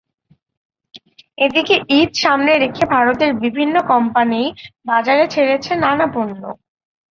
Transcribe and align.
এদিকে 1.37 1.75
ঈদ 1.97 2.09
সামনে 2.23 2.51
রেখে 2.63 2.83
ভারতের 2.93 3.31
বিভিন্ন 3.43 3.75
কোম্পানি 3.91 4.41
বাজারে 4.85 5.25
ছেড়েছে 5.33 5.71
নানা 5.83 6.05
পণ্য। 6.13 6.41